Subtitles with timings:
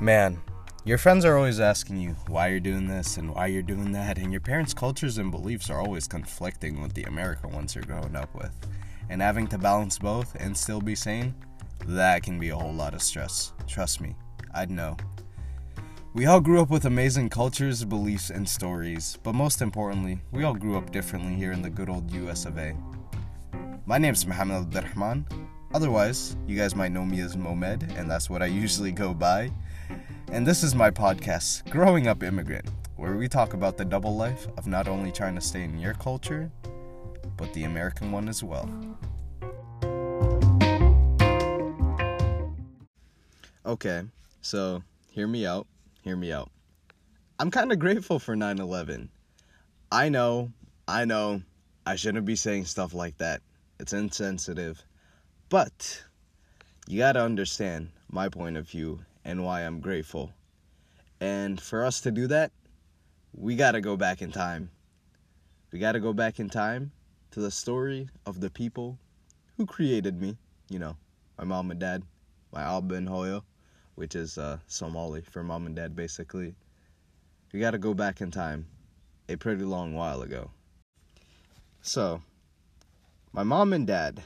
[0.00, 0.40] Man,
[0.84, 4.16] your friends are always asking you why you're doing this and why you're doing that,
[4.16, 8.14] and your parents' cultures and beliefs are always conflicting with the American ones you're growing
[8.14, 8.54] up with.
[9.10, 11.34] And having to balance both and still be sane,
[11.84, 13.52] that can be a whole lot of stress.
[13.66, 14.14] Trust me,
[14.54, 14.96] I'd know.
[16.14, 20.54] We all grew up with amazing cultures, beliefs, and stories, but most importantly, we all
[20.54, 22.72] grew up differently here in the good old US of A.
[23.84, 25.26] My name's Mohammed Abdurrahman.
[25.74, 29.50] Otherwise, you guys might know me as Momed, and that's what I usually go by.
[30.30, 34.46] And this is my podcast, Growing Up Immigrant, where we talk about the double life
[34.56, 36.50] of not only trying to stay in your culture,
[37.36, 38.68] but the American one as well.
[43.64, 44.02] Okay,
[44.40, 45.66] so hear me out,
[46.02, 46.50] hear me out.
[47.38, 49.10] I'm kind of grateful for 9 11.
[49.92, 50.52] I know,
[50.86, 51.42] I know,
[51.86, 53.40] I shouldn't be saying stuff like that.
[53.78, 54.82] It's insensitive.
[55.48, 56.02] But
[56.86, 60.32] you gotta understand my point of view and why I'm grateful.
[61.20, 62.50] And for us to do that,
[63.34, 64.70] we got to go back in time.
[65.70, 66.92] We got to go back in time
[67.32, 68.98] to the story of the people
[69.58, 70.38] who created me.
[70.70, 70.96] You know,
[71.36, 72.04] my mom and dad,
[72.54, 73.42] my Abba and Hooyo,
[73.96, 76.54] which is uh, Somali for mom and dad, basically.
[77.52, 78.66] We got to go back in time
[79.28, 80.50] a pretty long while ago.
[81.82, 82.22] So,
[83.32, 84.22] my mom and dad.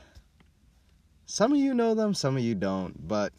[1.26, 3.32] Some of you know them, some of you don't, but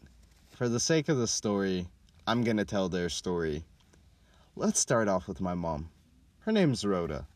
[0.54, 1.88] for the sake of the story,
[2.28, 3.64] I'm going to tell their story.
[4.54, 5.90] Let's start off with my mom.
[6.40, 7.26] Her name's Rhoda.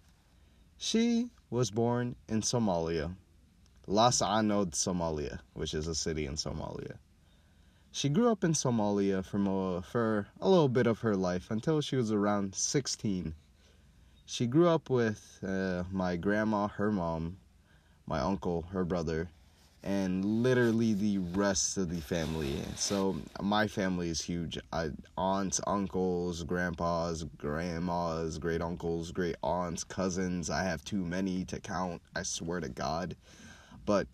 [0.76, 3.16] She was born in Somalia,
[3.88, 6.98] Las Anod, Somalia, which is a city in Somalia.
[7.90, 11.96] She grew up in Somalia for, for a little bit of her life until she
[11.96, 13.34] was around 16.
[14.26, 17.38] She grew up with uh, my grandma, her mom,
[18.06, 19.28] my uncle, her brother,
[19.82, 22.60] and literally the rest of the family.
[22.76, 24.58] So my family is huge.
[24.72, 30.50] I, aunts, uncles, grandpas, grandmas, great uncles, great aunts, cousins.
[30.50, 32.02] I have too many to count.
[32.16, 33.16] I swear to God.
[33.86, 34.08] But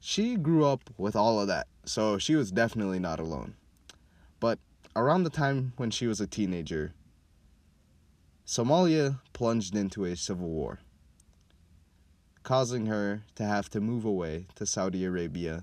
[0.00, 1.66] she grew up with all of that.
[1.84, 3.54] So she was definitely not alone.
[4.40, 4.58] But
[4.96, 6.94] around the time when she was a teenager,
[8.46, 10.80] Somalia plunged into a civil war
[12.50, 15.62] causing her to have to move away to Saudi Arabia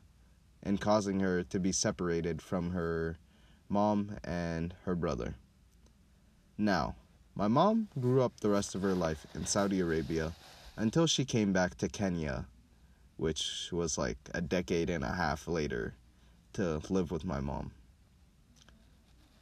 [0.63, 3.17] and causing her to be separated from her
[3.67, 5.35] mom and her brother.
[6.57, 6.95] Now,
[7.35, 10.31] my mom grew up the rest of her life in Saudi Arabia
[10.77, 12.45] until she came back to Kenya,
[13.17, 15.93] which was like a decade and a half later,
[16.53, 17.71] to live with my mom.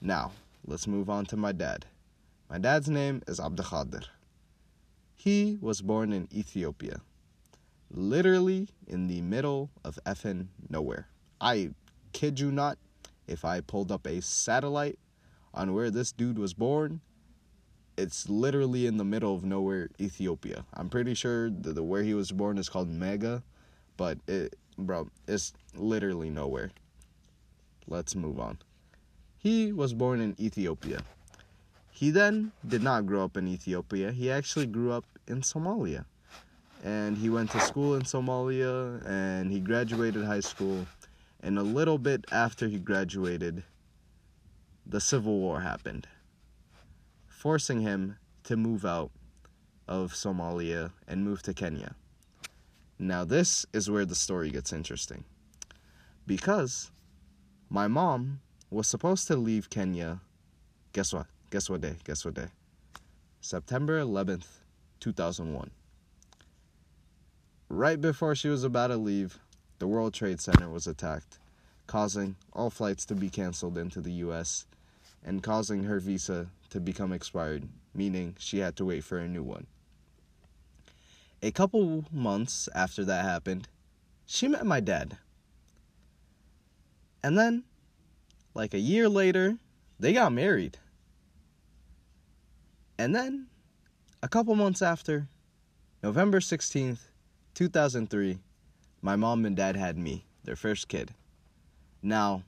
[0.01, 0.31] Now,
[0.65, 1.85] let's move on to my dad.
[2.49, 4.05] My dad's name is Abdulkadir.
[5.13, 7.01] He was born in Ethiopia
[7.95, 11.07] literally in the middle of effing nowhere.
[11.39, 11.71] I
[12.11, 12.77] kid you not,
[13.27, 14.99] if I pulled up a satellite
[15.53, 17.01] on where this dude was born,
[17.97, 20.65] it's literally in the middle of nowhere, Ethiopia.
[20.73, 23.41] I'm pretty sure the, the where he was born is called Mega,
[23.95, 26.71] but it, bro, it's literally nowhere.
[27.87, 28.59] Let's move on.
[29.37, 31.01] He was born in Ethiopia.
[31.91, 34.11] He then did not grow up in Ethiopia.
[34.11, 36.05] He actually grew up in Somalia
[36.85, 40.85] and he went to school in Somalia and he graduated high school.
[41.41, 43.63] And a little bit after he graduated,
[44.85, 46.07] the Civil War happened,
[47.27, 49.09] forcing him to move out
[49.87, 51.95] of Somalia and move to Kenya.
[52.99, 55.23] Now, this is where the story gets interesting.
[56.27, 56.91] Because
[57.67, 60.19] my mom was supposed to leave Kenya.
[60.93, 61.25] Guess what?
[61.49, 61.95] Guess what day?
[62.03, 62.47] Guess what day?
[63.41, 64.47] September 11th,
[64.99, 65.71] 2001.
[67.69, 69.39] Right before she was about to leave,
[69.79, 71.39] the World Trade Center was attacked,
[71.87, 74.67] causing all flights to be canceled into the US
[75.23, 79.41] and causing her visa to become expired, meaning she had to wait for a new
[79.41, 79.65] one.
[81.41, 83.67] A couple months after that happened,
[84.27, 85.17] she met my dad.
[87.23, 87.63] And then,
[88.53, 89.57] like a year later,
[89.99, 90.77] they got married.
[92.99, 93.47] And then,
[94.21, 95.27] a couple months after,
[96.03, 97.07] November 16th,
[97.55, 98.37] 2003,
[99.01, 101.11] my mom and dad had me, their first kid.
[102.03, 102.43] Now,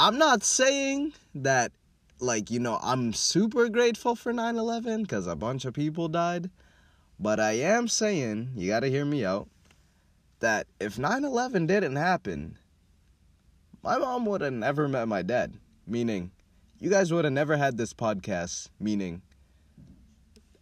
[0.00, 1.70] I'm not saying that,
[2.18, 6.50] like, you know, I'm super grateful for 9 11 because a bunch of people died,
[7.20, 9.48] but I am saying, you gotta hear me out,
[10.40, 12.58] that if 9 11 didn't happen,
[13.84, 15.54] my mom would have never met my dad.
[15.86, 16.32] Meaning,
[16.80, 19.22] you guys would have never had this podcast, meaning,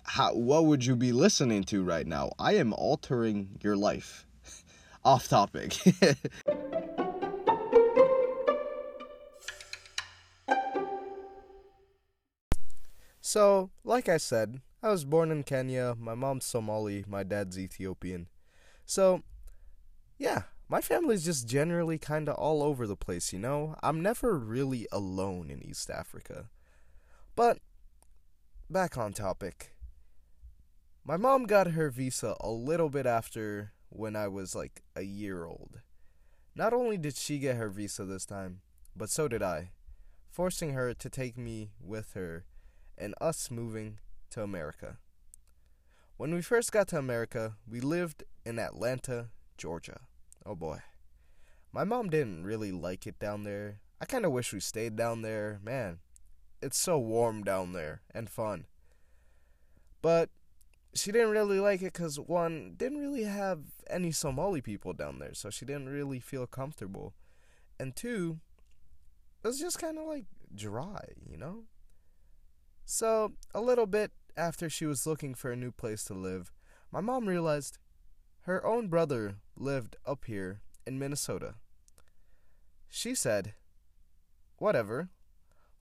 [0.09, 2.33] how what would you be listening to right now?
[2.39, 4.27] I am altering your life.
[5.05, 5.77] Off topic.
[13.21, 15.95] So, like I said, I was born in Kenya.
[15.99, 18.29] My mom's Somali, my dad's Ethiopian.
[18.87, 19.23] So,
[20.17, 23.77] yeah, my family's just generally kind of all over the place, you know?
[23.83, 26.49] I'm never really alone in East Africa.
[27.37, 27.59] But,
[28.71, 29.75] back on topic.
[31.09, 35.47] My mom got her visa a little bit after when I was like a year
[35.47, 35.81] old.
[36.55, 38.61] Not only did she get her visa this time,
[38.95, 39.71] but so did I,
[40.31, 42.45] forcing her to take me with her
[42.99, 44.99] and us moving to America.
[46.19, 50.01] When we first got to America, we lived in Atlanta, Georgia.
[50.45, 50.81] Oh boy.
[51.73, 53.81] My mom didn't really like it down there.
[53.99, 55.59] I kind of wish we stayed down there.
[55.63, 56.01] Man,
[56.61, 58.67] it's so warm down there and fun.
[60.03, 60.29] But
[60.95, 65.35] she didn't really like it because one didn't really have any Somali people down there,
[65.35, 67.15] so she didn't really feel comfortable.
[67.79, 68.41] And two,
[69.43, 70.25] it was just kind of like
[70.55, 71.65] dry, you know?
[72.85, 76.53] So, a little bit after she was looking for a new place to live,
[76.91, 77.79] my mom realized
[78.43, 81.55] her own brother lived up here in Minnesota.
[82.89, 83.53] She said,
[84.57, 85.11] Whatever,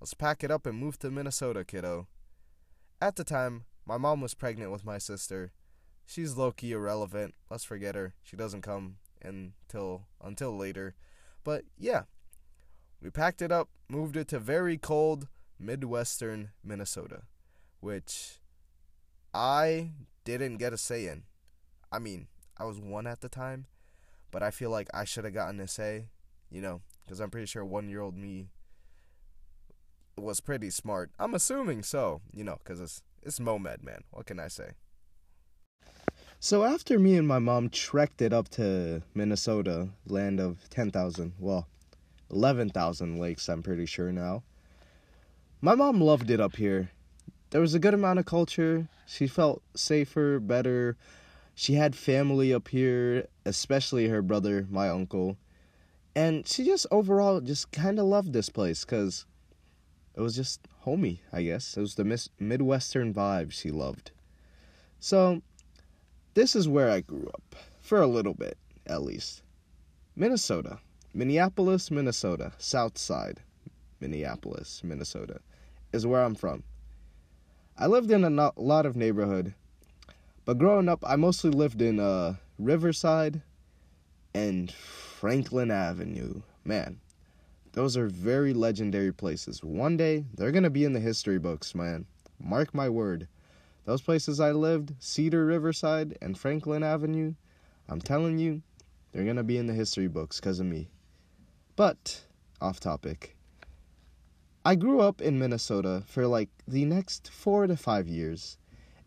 [0.02, 2.08] let's pack it up and move to Minnesota, kiddo.
[3.02, 5.52] At the time, my mom was pregnant with my sister.
[6.06, 7.36] She's low key irrelevant.
[7.50, 8.14] Let's forget her.
[8.24, 10.96] She doesn't come until until later.
[11.44, 12.04] But yeah.
[13.02, 15.28] We packed it up, moved it to very cold
[15.60, 17.24] Midwestern Minnesota,
[17.80, 18.40] which
[19.34, 19.92] I
[20.26, 21.24] didn't get a say in.
[21.92, 23.68] I mean, I was one at the time,
[24.32, 26.08] but I feel like I should have gotten a say,
[26.50, 28.48] you know, because I'm pretty sure one year old me
[30.18, 31.12] was pretty smart.
[31.20, 34.02] I'm assuming so, you know, because it's it's Momed, man.
[34.12, 34.72] What can I say?
[36.40, 41.68] So after me and my mom trekked it up to Minnesota, land of 10,000, well,
[42.32, 44.44] 11,000 lakes, I'm pretty sure now.
[45.62, 46.92] My mom loved it up here.
[47.50, 48.88] There was a good amount of culture.
[49.06, 50.96] She felt safer, better.
[51.56, 55.38] She had family up here, especially her brother, my uncle.
[56.16, 59.26] And she just overall just kind of loved this place because
[60.18, 61.78] it was just homey, I guess.
[61.78, 64.10] It was the mis- Midwestern vibe she loved.
[65.00, 65.44] So,
[66.34, 69.44] this is where I grew up, for a little bit, at least.
[70.16, 70.80] Minnesota.
[71.14, 72.54] Minneapolis, Minnesota.
[72.58, 73.42] South Side,
[74.00, 75.40] Minneapolis, Minnesota,
[75.94, 76.64] is where I'm from.
[77.78, 79.54] I lived in a lot of neighborhood,
[80.46, 83.44] but growing up, I mostly lived in uh, Riverside
[84.34, 86.42] and Franklin Avenue.
[86.66, 87.02] Man,
[87.74, 89.64] those are very legendary places.
[89.64, 92.06] One day, they're going to be in the history books, man.
[92.40, 93.28] Mark my word.
[93.86, 97.34] Those places I lived, Cedar Riverside and Franklin Avenue,
[97.88, 98.62] I'm telling you,
[99.12, 100.90] they're going to be in the history books because of me.
[101.76, 102.22] But,
[102.60, 103.36] off topic.
[104.66, 108.58] I grew up in Minnesota for like the next four to five years,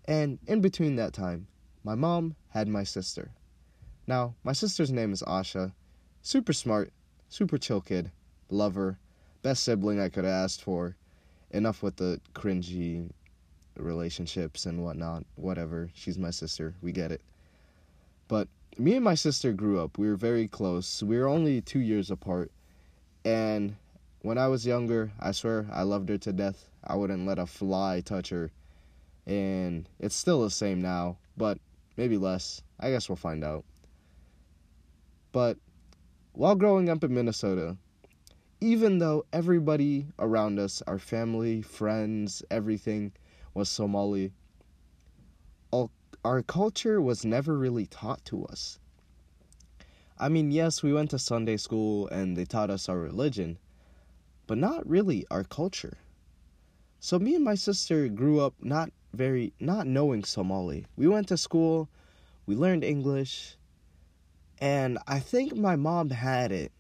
[0.07, 1.47] and in between that time,
[1.85, 3.33] my mom had my sister.
[4.07, 5.73] Now, my sister's name is Asha.
[6.23, 6.93] Super smart,
[7.29, 8.11] super chill kid
[8.51, 8.99] lover,
[9.43, 10.97] best sibling I could have asked for.
[11.53, 13.11] Enough with the cringy
[13.77, 15.25] relationships and whatnot.
[15.37, 15.91] Whatever.
[15.95, 16.75] She's my sister.
[16.83, 17.23] We get it.
[18.29, 18.49] But
[18.79, 19.99] me and my sister grew up.
[19.99, 21.03] We were very close.
[21.03, 22.51] We were only two years apart.
[23.25, 23.77] And
[24.23, 26.69] when I was younger, I swear I loved her to death.
[26.85, 28.51] I wouldn't let a fly touch her.
[29.27, 31.59] And it's still the same now, but
[31.97, 32.63] maybe less.
[32.79, 33.65] I guess we'll find out.
[35.33, 35.59] But
[36.33, 37.77] while growing up in Minnesota,
[38.61, 43.13] even though everybody around us, our family, friends, everything
[43.55, 44.33] was Somali,
[46.25, 48.79] our culture was never really taught to us.
[50.19, 53.59] I mean, yes, we went to Sunday school and they taught us our religion,
[54.47, 55.97] but not really our culture.
[56.99, 60.85] So me and my sister grew up not very not knowing Somali.
[60.97, 61.89] We went to school,
[62.45, 63.57] we learned English,
[64.59, 66.71] and I think my mom had it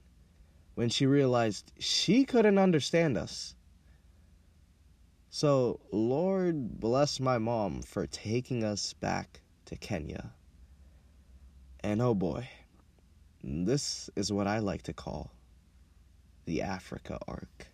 [0.74, 3.54] when she realized she couldn't understand us.
[5.28, 10.32] So, Lord bless my mom for taking us back to Kenya.
[11.82, 12.48] And oh boy,
[13.42, 15.30] this is what I like to call
[16.46, 17.68] the Africa arc.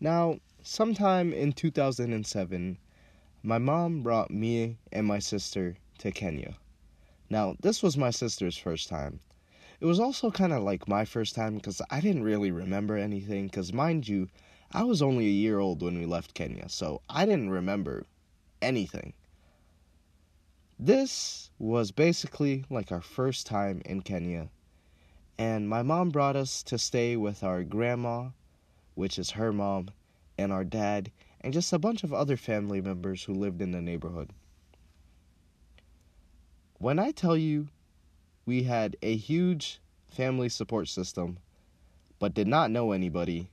[0.00, 2.76] Now, sometime in 2007,
[3.42, 6.56] my mom brought me and my sister to Kenya.
[7.30, 9.20] Now, this was my sister's first time.
[9.80, 13.46] It was also kind of like my first time because I didn't really remember anything.
[13.46, 14.28] Because, mind you,
[14.72, 18.06] I was only a year old when we left Kenya, so I didn't remember
[18.60, 19.14] anything.
[20.78, 24.50] This was basically like our first time in Kenya,
[25.38, 28.30] And my mom brought us to stay with our grandma,
[28.94, 29.90] which is her mom,
[30.36, 33.80] and our dad, and just a bunch of other family members who lived in the
[33.80, 34.30] neighborhood.
[36.84, 37.68] When I tell you
[38.44, 41.38] we had a huge family support system,
[42.18, 43.48] but did not know anybody,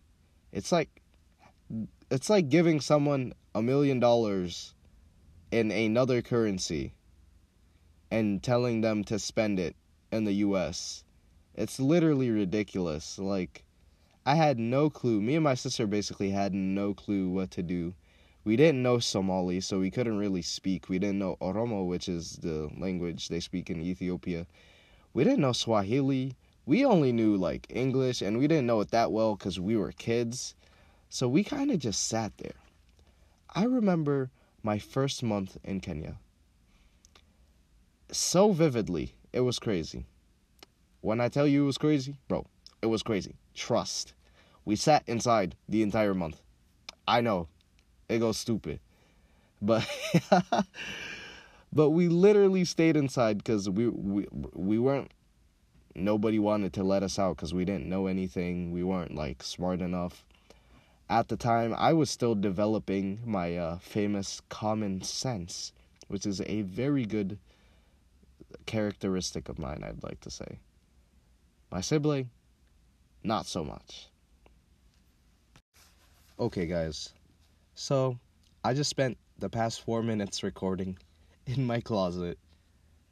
[0.51, 1.01] it's like
[2.09, 4.73] it's like giving someone a million dollars
[5.49, 6.91] in another currency
[8.11, 9.77] and telling them to spend it
[10.11, 11.05] in the US.
[11.55, 13.17] It's literally ridiculous.
[13.17, 13.63] Like
[14.25, 15.21] I had no clue.
[15.21, 17.93] Me and my sister basically had no clue what to do.
[18.43, 20.89] We didn't know Somali, so we couldn't really speak.
[20.89, 24.47] We didn't know Oromo, which is the language they speak in Ethiopia.
[25.13, 26.35] We didn't know Swahili.
[26.65, 29.91] We only knew like English, and we didn't know it that well because we were
[29.91, 30.55] kids.
[31.09, 32.55] So we kind of just sat there.
[33.53, 34.31] I remember
[34.63, 36.15] my first month in Kenya.
[38.11, 40.05] So vividly, it was crazy.
[41.01, 42.45] When I tell you it was crazy, bro,
[42.81, 43.35] it was crazy.
[43.53, 44.13] Trust.
[44.65, 46.41] We sat inside the entire month.
[47.07, 47.47] I know,
[48.11, 48.79] it goes stupid.
[49.61, 49.87] But
[51.73, 55.11] but we literally stayed inside because we, we we weren't
[55.95, 59.81] nobody wanted to let us out because we didn't know anything we weren't like smart
[59.81, 60.23] enough
[61.11, 65.73] at the time, I was still developing my uh, famous common sense,
[66.07, 67.37] which is a very good
[68.65, 70.59] characteristic of mine, I'd like to say.
[71.69, 72.29] My sibling,
[73.25, 74.07] not so much.
[76.39, 77.09] Okay, guys,
[77.81, 78.15] so
[78.63, 80.99] I just spent the past four minutes recording
[81.47, 82.37] in my closet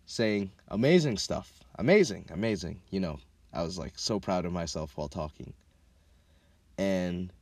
[0.05, 1.51] saying amazing stuff.
[1.79, 2.79] Amazing, amazing.
[2.91, 3.19] You know,
[3.51, 5.55] I was like so proud of myself while talking.
[6.77, 7.33] And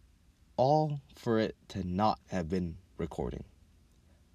[0.56, 3.44] all for it to not have been recording.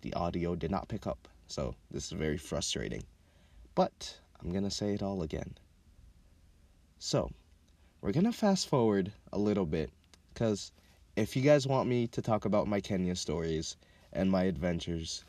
[0.03, 3.05] The audio did not pick up, so this is very frustrating.
[3.75, 5.57] But I'm to say it all again.
[6.99, 7.31] So,
[8.03, 9.91] we're to fast forward a little bit
[10.35, 10.73] because
[11.15, 13.77] if you guys want me to talk about my Kenya stories
[14.15, 15.25] and my adventures,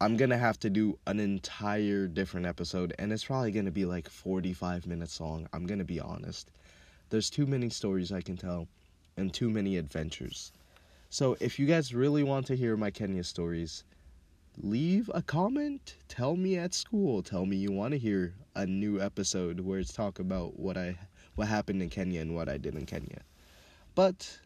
[0.00, 4.08] I'm to have to do an entire different episode, and it's probably to be like
[4.08, 5.46] 45 minutes long.
[5.52, 6.50] I'm to be honest.
[7.10, 8.66] There's too many stories I can tell
[9.16, 10.50] and too many adventures.
[11.08, 13.84] So if you guys really want to hear my Kenya stories,
[14.60, 15.94] leave a comment.
[16.08, 17.22] Tell me at school.
[17.22, 20.98] Tell me you want to hear a new episode where it's talk about what I
[21.36, 23.20] what happened in Kenya and what I did in Kenya.
[23.94, 24.40] But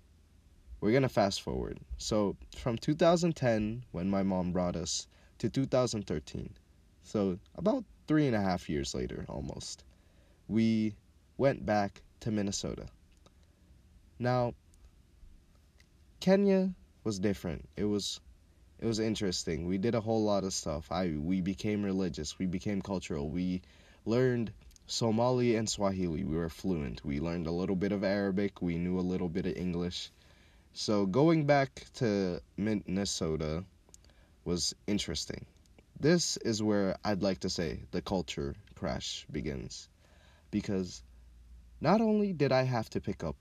[0.80, 1.78] we're gonna fast forward.
[1.98, 5.06] So from 2010, when my mom brought us,
[5.38, 6.50] to 2013,
[7.02, 9.84] so about three and a half years later, almost,
[10.48, 10.96] we
[11.36, 12.86] went back to Minnesota.
[14.18, 14.54] Now,
[16.20, 17.68] Kenya was different.
[17.76, 18.20] It was
[18.78, 19.66] it was interesting.
[19.66, 20.90] We did a whole lot of stuff.
[20.90, 22.38] I we became religious.
[22.38, 23.28] We became cultural.
[23.28, 23.62] We
[24.04, 24.52] learned
[24.86, 26.24] Somali and Swahili.
[26.24, 27.04] We were fluent.
[27.04, 28.62] We learned a little bit of Arabic.
[28.62, 30.10] We knew a little bit of English.
[30.78, 33.64] So going back to Minnesota
[34.44, 35.46] was interesting.
[35.98, 39.88] This is where I'd like to say the culture crash begins.
[40.50, 41.02] Because
[41.80, 43.36] not only did I have to pick up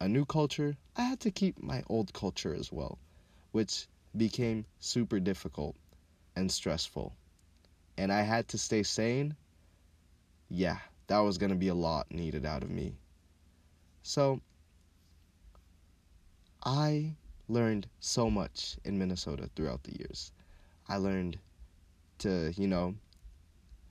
[0.00, 2.98] a new culture, I had to keep my old culture as well,
[3.52, 5.76] which became super difficult
[6.36, 7.16] and stressful.
[7.96, 9.34] And I had to stay sane.
[10.50, 10.76] Yeah,
[11.06, 12.96] that was going to be a lot needed out of me.
[14.02, 14.42] So,
[16.64, 17.16] I
[17.48, 20.32] learned so much in Minnesota throughout the years.
[20.88, 21.38] I learned
[22.18, 22.94] to, you know,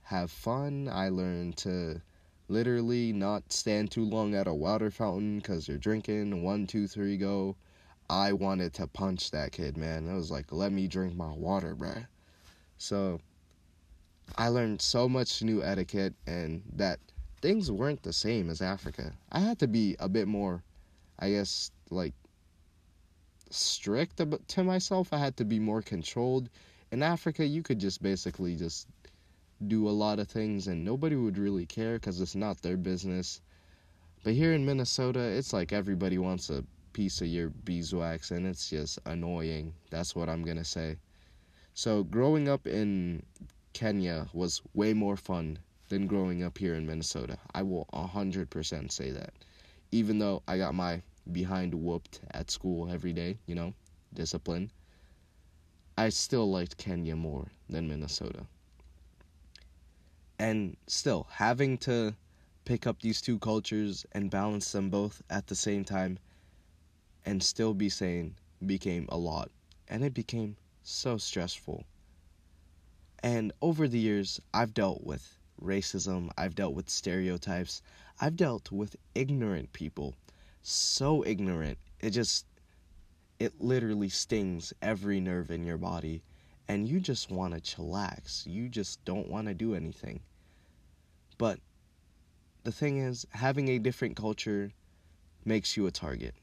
[0.02, 0.88] have fun.
[0.90, 2.00] I learned to
[2.48, 6.42] literally not stand too long at a water fountain because you're drinking.
[6.42, 7.56] One, two, three, go.
[8.08, 10.08] I wanted to punch that kid, man.
[10.08, 12.06] I was like, let me drink my water, bruh.
[12.78, 13.20] So
[14.36, 16.98] I learned so much new etiquette and that
[17.40, 19.12] things weren't the same as Africa.
[19.30, 20.62] I had to be a bit more,
[21.18, 22.14] I guess, like
[23.52, 25.12] strict to myself.
[25.12, 26.48] I had to be more controlled.
[26.90, 28.88] In Africa, you could just basically just
[29.68, 33.40] do a lot of things and nobody would really care because it's not their business.
[34.24, 38.70] But here in Minnesota, it's like everybody wants a piece of your beeswax and it's
[38.70, 39.74] just annoying.
[39.90, 40.98] That's what I'm going to say.
[41.74, 43.22] So, growing up in
[43.72, 47.38] Kenya was way more fun than growing up here in Minnesota.
[47.54, 49.32] I will 100% say that.
[49.90, 53.74] Even though I got my behind whooped at school every day, you know,
[54.12, 54.70] discipline,
[55.96, 58.46] I still liked Kenya more than Minnesota.
[60.38, 62.14] And still having to
[62.64, 66.18] pick up these two cultures and balance them both at the same time
[67.24, 69.50] and still be sane became a lot.
[69.88, 71.84] And it became so stressful.
[73.22, 77.82] And over the years I've dealt with racism, I've dealt with stereotypes,
[78.20, 80.14] I've dealt with ignorant people.
[80.62, 82.46] So ignorant, it just,
[83.40, 86.22] it literally stings every nerve in your body,
[86.68, 88.46] and you just want to chillax.
[88.46, 90.20] You just don't want to do anything.
[91.36, 91.58] But
[92.62, 94.70] the thing is, having a different culture
[95.44, 96.34] makes you a target,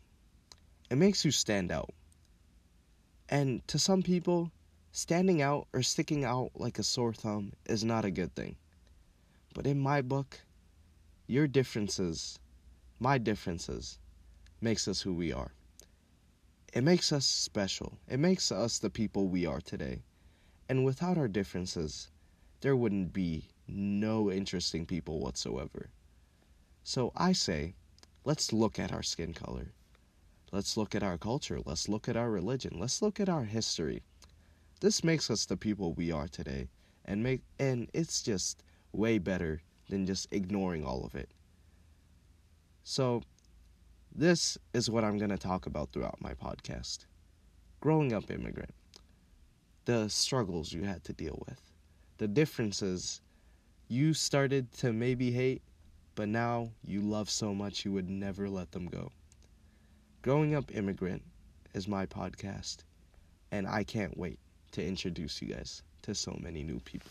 [0.89, 1.93] it makes you stand out.
[3.29, 4.51] And to some people,
[4.91, 8.57] standing out or sticking out like a sore thumb is not a good thing.
[9.53, 10.41] But in my book,
[11.27, 12.37] your differences,
[12.99, 13.99] my differences,
[14.61, 15.53] makes us who we are.
[16.73, 17.97] It makes us special.
[18.07, 20.03] It makes us the people we are today.
[20.67, 22.09] And without our differences,
[22.61, 25.89] there wouldn't be no interesting people whatsoever.
[26.83, 27.73] So I say,
[28.23, 29.73] let's look at our skin color.
[30.51, 31.59] Let's look at our culture.
[31.63, 32.79] Let's look at our religion.
[32.79, 34.01] Let's look at our history.
[34.81, 36.69] This makes us the people we are today,
[37.05, 38.63] and make and it's just
[38.93, 41.29] way better than just ignoring all of it.
[42.83, 43.21] So,
[44.15, 47.05] this is what I'm going to talk about throughout my podcast.
[47.81, 48.73] Growing up immigrant.
[49.85, 51.61] The struggles you had to deal with.
[52.17, 53.21] The differences
[53.87, 55.61] you started to maybe hate,
[56.15, 59.11] but now you love so much you would never let them go.
[60.21, 61.23] Growing Up Immigrant
[61.73, 62.79] is my podcast,
[63.51, 64.37] and I can't wait
[64.73, 67.09] to introduce you guys to so many new people.